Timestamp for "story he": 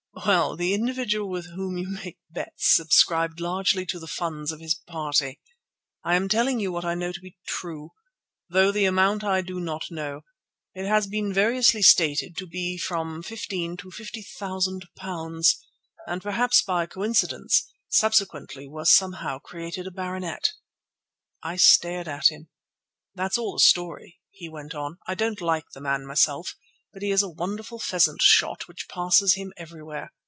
23.59-24.49